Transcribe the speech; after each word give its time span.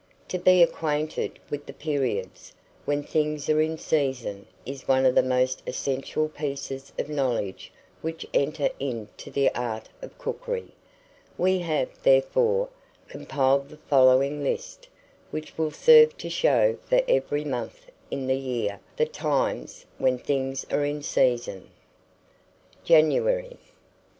TO 0.27 0.39
BE 0.39 0.63
ACQUAINTED 0.63 1.37
WITH 1.51 1.67
THE 1.67 1.73
PERIODS 1.73 2.53
when 2.85 3.03
things 3.03 3.47
are 3.51 3.61
in 3.61 3.77
season, 3.77 4.47
is 4.65 4.87
one 4.87 5.05
of 5.05 5.13
the 5.13 5.21
most 5.21 5.61
essential 5.67 6.27
pieces 6.27 6.91
of 6.97 7.07
knowledge 7.07 7.71
which 8.01 8.25
enter 8.33 8.71
into 8.79 9.29
the 9.29 9.53
"Art 9.53 9.89
of 10.01 10.17
Cookery." 10.17 10.69
We 11.37 11.59
have, 11.59 11.89
therefore, 12.01 12.69
compiled 13.07 13.69
the 13.69 13.77
following 13.77 14.41
list, 14.43 14.87
which 15.29 15.55
will 15.55 15.69
serve 15.69 16.17
to 16.17 16.31
show 16.31 16.77
for 16.83 17.03
every 17.07 17.45
month 17.45 17.85
in 18.09 18.25
the 18.25 18.33
year 18.37 18.79
the 18.97 19.05
TIMES 19.05 19.85
WHEN 19.99 20.17
THINGS 20.17 20.65
ARE 20.71 20.83
IN 20.83 21.03
SEASON. 21.03 21.69
JANUARY. 22.85 23.55